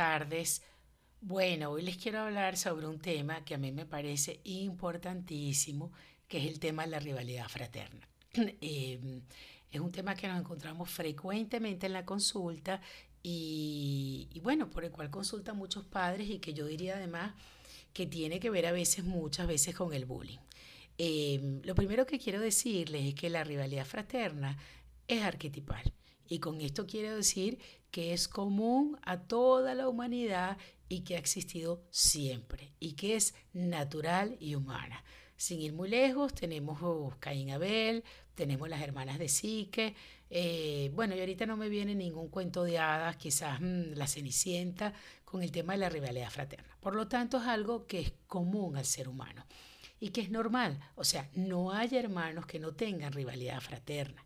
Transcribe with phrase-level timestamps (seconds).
[0.00, 0.62] tardes.
[1.20, 5.92] Bueno, hoy les quiero hablar sobre un tema que a mí me parece importantísimo,
[6.26, 8.08] que es el tema de la rivalidad fraterna.
[8.62, 9.20] Em,
[9.70, 12.80] es un tema que nos encontramos frecuentemente en la consulta
[13.22, 17.34] y, y, bueno, por el cual consultan muchos padres y que yo diría además
[17.92, 20.38] que tiene que ver a veces, muchas veces con el bullying.
[20.96, 24.56] Em, lo primero que quiero decirles es que la rivalidad fraterna
[25.06, 25.92] es arquetipal.
[26.30, 27.58] Y con esto quiero decir
[27.90, 30.58] que es común a toda la humanidad
[30.88, 35.02] y que ha existido siempre y que es natural y humana.
[35.36, 38.04] Sin ir muy lejos, tenemos oh, Caín Abel,
[38.36, 39.96] tenemos las hermanas de Sique.
[40.30, 44.94] Eh, bueno, y ahorita no me viene ningún cuento de hadas, quizás mm, la Cenicienta,
[45.24, 46.76] con el tema de la rivalidad fraterna.
[46.78, 49.44] Por lo tanto, es algo que es común al ser humano
[49.98, 50.78] y que es normal.
[50.94, 54.24] O sea, no hay hermanos que no tengan rivalidad fraterna.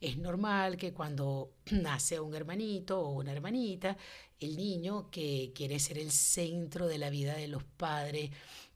[0.00, 3.96] Es normal que cuando nace un hermanito o una hermanita,
[4.40, 8.30] el niño que quiere ser el centro de la vida de los padres,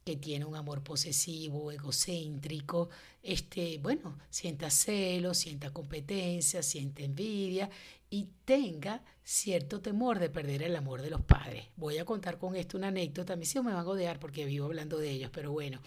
[0.04, 2.88] que tiene un amor posesivo, egocéntrico,
[3.22, 7.70] este, bueno, sienta celos, sienta competencia, sienta envidia
[8.12, 11.64] y tenga cierto temor de perder el amor de los padres.
[11.76, 14.44] Voy a contar con esto una anécdota, a mí sí me van a odiar porque
[14.44, 15.80] vivo hablando de ellos, pero bueno,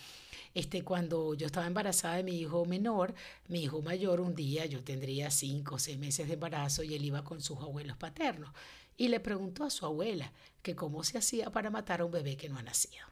[0.55, 3.13] este, cuando yo estaba embarazada de mi hijo menor,
[3.47, 7.05] mi hijo mayor un día, yo tendría cinco o seis meses de embarazo y él
[7.05, 8.49] iba con sus abuelos paternos
[8.97, 10.31] y le preguntó a su abuela
[10.63, 13.05] que cómo se hacía para matar a un bebé que no ha nacido.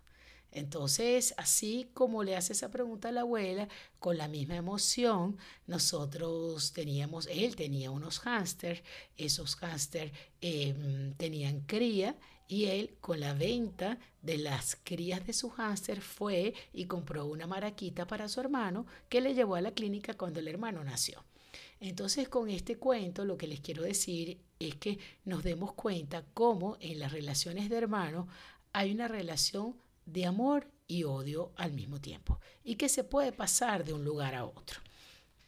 [0.56, 6.74] Entonces, así como le hace esa pregunta a la abuela, con la misma emoción, nosotros
[6.74, 8.84] teníamos, él tenía unos hámster,
[9.18, 12.16] esos hámster em, tenían cría
[12.48, 17.48] y él con la venta de las crías de su hámster fue y compró una
[17.48, 21.24] maraquita para su hermano que le llevó a la clínica cuando el hermano nació.
[21.80, 26.78] Entonces con este cuento lo que les quiero decir es que nos demos cuenta cómo
[26.80, 28.28] en las relaciones de hermanos
[28.72, 33.84] hay una relación de amor y odio al mismo tiempo y que se puede pasar
[33.84, 34.80] de un lugar a otro.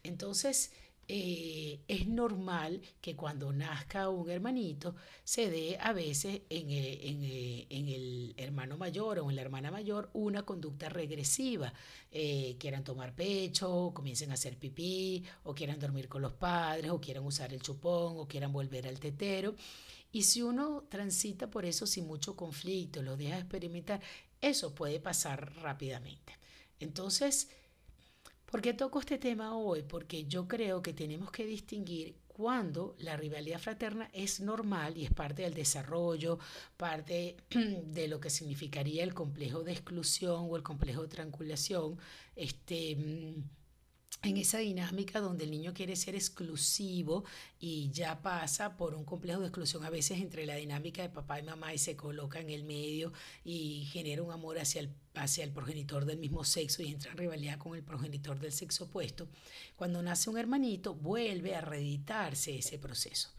[0.02, 0.72] Entonces,
[1.08, 8.76] eh, es normal que cuando nazca un hermanito se dé a veces en el, hermano
[8.76, 11.72] mayor o en la hermana mayor una conducta regresiva.
[12.10, 17.00] Eh, quieran tomar pecho, comiencen a hacer pipí, o quieran dormir con los padres, o
[17.00, 19.54] quieran usar el chupón, o quieran volver al tetero.
[20.12, 24.00] Y si uno transita por eso sin mucho conflicto, lo deja experimentar,
[24.40, 26.36] eso puede pasar rápidamente.
[26.80, 27.48] Entonces,
[28.46, 29.82] ¿por qué toco este tema hoy?
[29.82, 35.10] Porque yo creo que tenemos que distinguir cuando la rivalidad fraterna es normal y es
[35.10, 36.38] parte del desarrollo,
[36.76, 41.98] parte de lo que significaría el complejo de exclusión o el complejo de triangulación,
[42.34, 43.42] este mm,
[44.26, 47.24] en esa dinámica donde el niño quiere ser exclusivo
[47.58, 51.38] y ya pasa por un complejo de exclusión a veces entre la dinámica de papá
[51.38, 53.12] y mamá y se coloca en el medio
[53.44, 57.18] y genera un amor hacia el, hacia el progenitor del mismo sexo y entra en
[57.18, 59.28] rivalidad con el progenitor del sexo opuesto.
[59.76, 63.30] Cuando nace un hermanito vuelve a reeditarse ese proceso.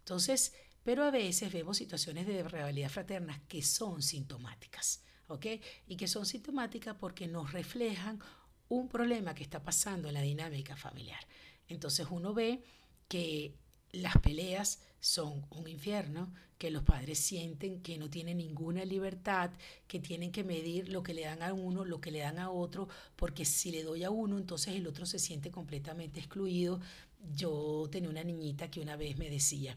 [0.00, 0.52] Entonces,
[0.84, 5.46] pero a veces vemos situaciones de rivalidad fraterna que son sintomáticas, ¿ok?
[5.86, 8.20] Y que son sintomáticas porque nos reflejan
[8.68, 11.20] un problema que está pasando en la dinámica familiar.
[11.68, 12.62] Entonces uno ve
[13.08, 13.54] que
[13.92, 19.50] las peleas son un infierno, que los padres sienten que no tienen ninguna libertad,
[19.86, 22.50] que tienen que medir lo que le dan a uno, lo que le dan a
[22.50, 26.80] otro, porque si le doy a uno, entonces el otro se siente completamente excluido.
[27.36, 29.76] Yo tenía una niñita que una vez me decía,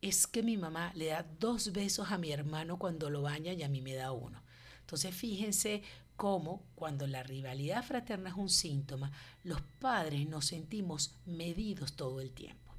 [0.00, 3.62] es que mi mamá le da dos besos a mi hermano cuando lo baña y
[3.62, 4.42] a mí me da uno.
[4.80, 5.82] Entonces fíjense
[6.18, 9.12] cómo cuando la rivalidad fraterna es un síntoma,
[9.44, 12.74] los padres nos sentimos medidos todo el tiempo.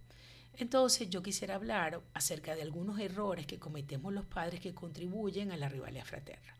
[0.55, 5.57] Entonces yo quisiera hablar acerca de algunos errores que cometemos los padres que contribuyen a
[5.57, 6.53] la rivalidad fraterna.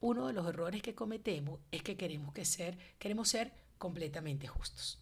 [0.00, 4.98] Uno de los errores que cometemos es que queremos, que ser, queremos ser completamente justos.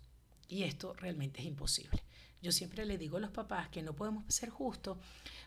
[0.46, 2.00] Y esto realmente es imposible.
[2.40, 4.98] Yo siempre le digo a los papás que no podemos ser justos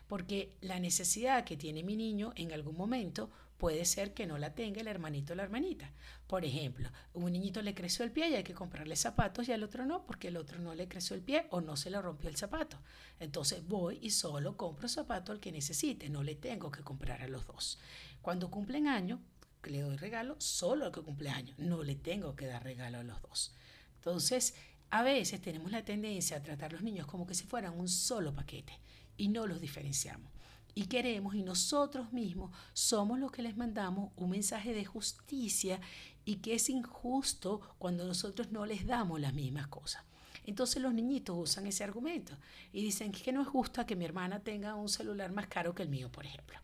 [0.06, 4.54] porque la necesidad que tiene mi niño en algún momento puede ser que no la
[4.54, 5.92] tenga el hermanito o la hermanita.
[6.26, 9.62] Por ejemplo, un niñito le creció el pie y hay que comprarle zapatos y al
[9.62, 12.28] otro no, porque el otro no le creció el pie o no se le rompió
[12.28, 12.78] el zapato.
[13.20, 17.28] Entonces voy y solo compro zapato al que necesite, no le tengo que comprar a
[17.28, 17.78] los dos.
[18.20, 19.20] Cuando cumplen año,
[19.64, 23.02] le doy regalo solo al que cumple año, no le tengo que dar regalo a
[23.02, 23.54] los dos.
[23.96, 24.54] Entonces,
[24.90, 27.88] a veces tenemos la tendencia a tratar a los niños como que si fueran un
[27.88, 28.78] solo paquete
[29.16, 30.35] y no los diferenciamos
[30.76, 35.80] y queremos y nosotros mismos somos los que les mandamos un mensaje de justicia
[36.26, 40.04] y que es injusto cuando nosotros no les damos las mismas cosas.
[40.44, 42.36] Entonces los niñitos usan ese argumento
[42.74, 45.82] y dicen que no es justo que mi hermana tenga un celular más caro que
[45.82, 46.58] el mío, por ejemplo.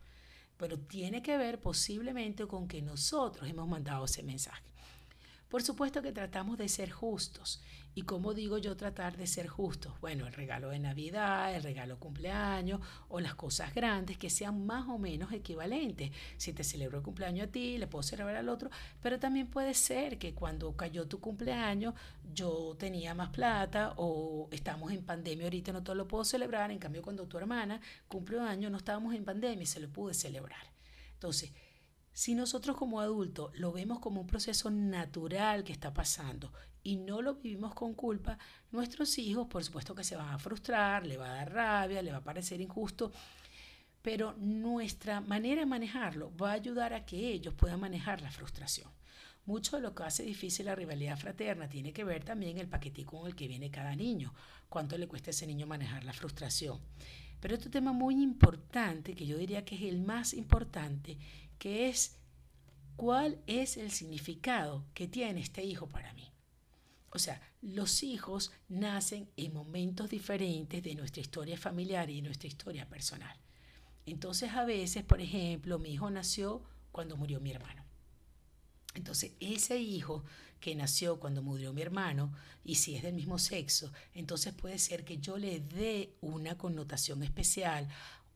[0.57, 4.72] pero tiene que ver posiblemente con que nosotros hemos mandado ese mensaje.
[5.53, 7.61] Por supuesto que tratamos de ser justos.
[7.93, 9.93] ¿Y cómo digo yo tratar de ser justos?
[10.01, 14.87] Bueno, el regalo de Navidad, el regalo cumpleaños o las cosas grandes que sean más
[14.87, 16.09] o menos equivalentes.
[16.37, 19.75] Si te celebro el cumpleaños a ti, le puedo celebrar al otro, pero también puede
[19.75, 21.93] ser que cuando cayó tu cumpleaños
[22.33, 26.79] yo tenía más plata o estamos en pandemia ahorita no te lo puedo celebrar, en
[26.79, 30.73] cambio cuando tu hermana cumplió año no estábamos en pandemia y se lo pude celebrar.
[31.13, 31.51] Entonces,
[32.13, 37.21] si nosotros como adultos lo vemos como un proceso natural que está pasando y no
[37.21, 38.37] lo vivimos con culpa,
[38.71, 42.11] nuestros hijos por supuesto que se van a frustrar, le va a dar rabia, le
[42.11, 43.11] va a parecer injusto,
[44.01, 48.91] pero nuestra manera de manejarlo va a ayudar a que ellos puedan manejar la frustración.
[49.45, 53.19] Mucho de lo que hace difícil la rivalidad fraterna tiene que ver también el paquetico
[53.19, 54.33] con el que viene cada niño,
[54.69, 56.79] cuánto le cuesta a ese niño manejar la frustración.
[57.41, 61.17] Pero otro tema muy importante, que yo diría que es el más importante,
[61.57, 62.17] que es
[62.95, 66.31] cuál es el significado que tiene este hijo para mí.
[67.09, 72.47] O sea, los hijos nacen en momentos diferentes de nuestra historia familiar y de nuestra
[72.47, 73.37] historia personal.
[74.05, 77.83] Entonces a veces, por ejemplo, mi hijo nació cuando murió mi hermano.
[78.95, 80.23] Entonces, ese hijo
[80.59, 82.31] que nació cuando murió mi hermano,
[82.63, 87.23] y si es del mismo sexo, entonces puede ser que yo le dé una connotación
[87.23, 87.87] especial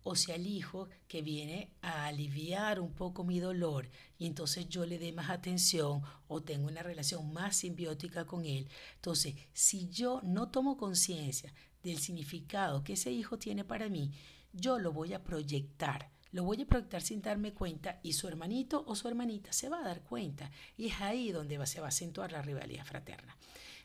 [0.09, 4.85] o sea el hijo que viene a aliviar un poco mi dolor y entonces yo
[4.85, 8.69] le dé más atención o tengo una relación más simbiótica con él.
[8.95, 14.11] Entonces, si yo no tomo conciencia del significado que ese hijo tiene para mí,
[14.53, 16.09] yo lo voy a proyectar.
[16.31, 19.79] Lo voy a proyectar sin darme cuenta y su hermanito o su hermanita se va
[19.79, 20.51] a dar cuenta.
[20.77, 23.35] Y es ahí donde se va a acentuar la rivalidad fraterna.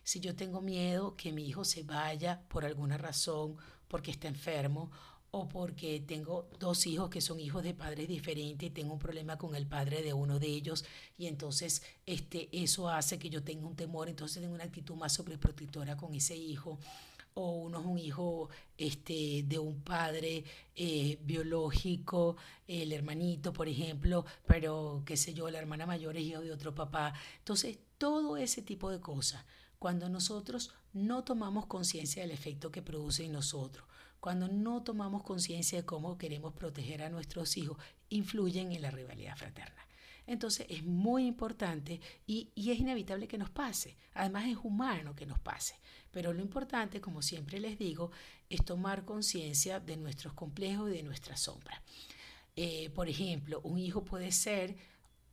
[0.05, 3.57] Si yo tengo miedo que mi hijo se vaya por alguna razón,
[3.89, 4.91] porque está enfermo
[5.35, 9.39] o porque tengo dos hijos que son hijos de padres diferentes y tengo un problema
[9.39, 10.85] con el padre de uno de ellos
[11.17, 15.15] y entonces este, eso hace que yo tenga un temor, entonces tengo una actitud más
[15.15, 16.79] sobreprotectora con ese hijo
[17.35, 20.45] o uno es un hijo este, de un padre
[20.77, 22.37] eh, biológico,
[22.69, 26.75] el hermanito, por ejemplo, pero qué sé yo, la hermana mayor es hijo de otro
[26.75, 27.15] papá.
[27.39, 29.47] Entonces, todo ese tipo de cosas,
[29.79, 33.87] cuando nosotros no tomamos conciencia del efecto que produce en nosotros,
[34.23, 37.77] cuando no tomamos conciencia de cómo queremos proteger a nuestros hijos,
[38.09, 39.85] influyen en la rivalidad fraterna.
[40.29, 43.97] Entonces es muy importante y, es inevitable que nos pase.
[44.15, 45.75] Además es humano que nos pase.
[46.13, 48.13] Pero lo importante, como siempre les digo,
[48.49, 51.83] es tomar conciencia de nuestros complejos y de nuestra sombra.
[52.55, 54.77] Eh, por ejemplo, un hijo puede ser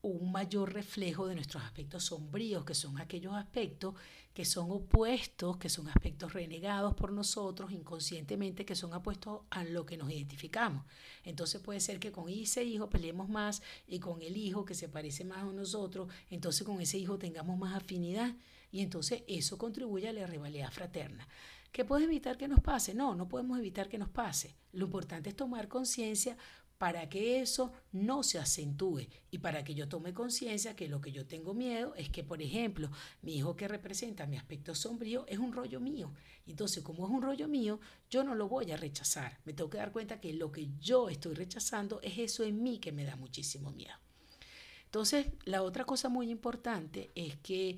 [0.01, 3.93] un mayor reflejo de nuestros aspectos sombríos, que son aquellos aspectos
[4.39, 9.85] que son opuestos, que son aspectos renegados por nosotros inconscientemente, que son opuestos a lo
[9.85, 10.85] que nos identificamos.
[11.25, 14.87] Entonces puede ser que con ese hijo peleemos más y con el hijo que se
[14.87, 18.33] parece más a nosotros, entonces con ese hijo tengamos más afinidad
[18.71, 21.27] y entonces eso contribuye a la rivalidad fraterna.
[21.73, 22.93] ¿Qué puede evitar que nos pase?
[22.93, 24.55] No, no podemos evitar que nos pase.
[24.71, 26.37] Lo importante es tomar conciencia
[26.79, 31.11] para que eso no se acentúe y para que yo tome conciencia que lo que
[31.11, 32.89] yo tengo miedo es que, por ejemplo,
[33.21, 36.13] mi hijo que representa mi aspecto sombrío es un rollo mío.
[36.47, 39.39] Entonces, como es un rollo mío, yo no lo voy a rechazar.
[39.43, 42.79] Me tengo que dar cuenta que lo que yo estoy rechazando es eso en mí
[42.79, 43.95] que me da muchísimo miedo.
[44.85, 47.77] Entonces, la otra cosa muy importante es que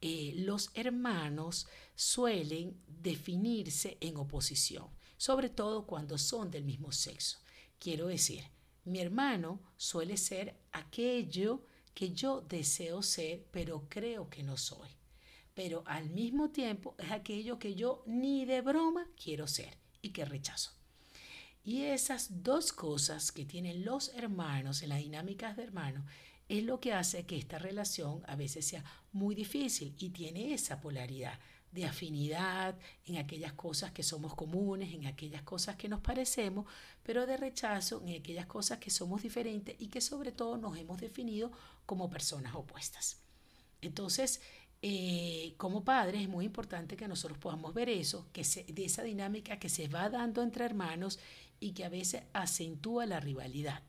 [0.00, 4.86] eh, los hermanos suelen definirse en oposición,
[5.18, 7.38] sobre todo cuando son del mismo sexo.
[7.78, 8.44] Quiero decir,
[8.84, 14.88] mi hermano suele ser aquello que yo deseo ser, pero creo que no soy.
[15.54, 20.24] Pero al mismo tiempo es aquello que yo ni de broma quiero ser y que
[20.24, 20.72] rechazo.
[21.64, 26.04] Y esas dos cosas que tienen los hermanos en las dinámicas de hermanos
[26.48, 30.80] es lo que hace que esta relación a veces sea muy difícil y tiene esa
[30.80, 31.38] polaridad
[31.72, 36.66] de afinidad en aquellas cosas que somos comunes, en aquellas cosas que nos parecemos,
[37.02, 41.00] pero de rechazo en aquellas cosas que somos diferentes y que sobre todo nos hemos
[41.00, 41.52] definido
[41.86, 43.18] como personas opuestas.
[43.80, 44.40] Entonces,
[44.80, 49.58] eh, como padres es muy importante que nosotros podamos ver eso, que de esa dinámica
[49.58, 51.18] que se va dando entre hermanos
[51.60, 53.82] y que a veces acentúa la rivalidad.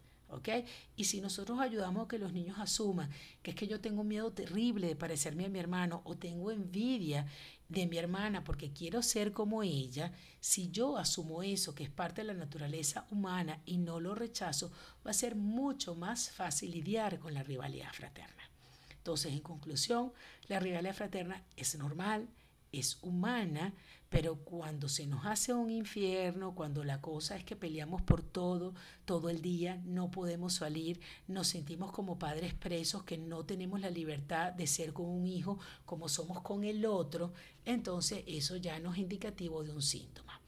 [0.96, 3.10] Y si nosotros ayudamos a que los niños asuman
[3.42, 7.26] que es que yo tengo miedo terrible de parecerme a mi hermano o tengo envidia
[7.68, 12.22] de mi hermana porque quiero ser como ella, si yo asumo eso, que es parte
[12.22, 14.72] de la naturaleza humana y no lo rechazo,
[15.06, 18.50] va a ser mucho más fácil lidiar con la rivalidad fraterna.
[18.90, 20.12] Entonces, en conclusión,
[20.48, 22.28] la rivalidad fraterna es normal,
[22.72, 23.74] es humana,
[24.10, 28.74] pero cuando se nos hace un infierno, cuando la cosa es que peleamos por todo,
[29.06, 33.92] todo el día, no podemos salir, nos sentimos como padres presos, que no tenemos la
[33.92, 37.34] libertad de ser con un hijo como somos con el otro,
[37.66, 40.42] entonces eso ya no es indicativo de un síntoma.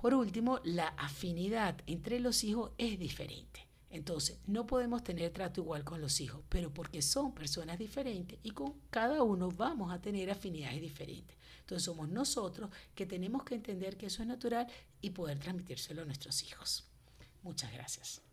[0.00, 3.71] Por último, la afinidad entre los hijos es diferente.
[3.92, 8.50] Entonces, no podemos tener trato igual con los hijos, pero porque son personas diferentes y
[8.52, 11.36] con cada uno vamos a tener afinidades diferentes.
[11.60, 14.66] Entonces, somos nosotros que tenemos que entender que eso es natural
[15.02, 16.84] y poder transmitírselo a nuestros hijos.
[17.42, 18.31] Muchas gracias.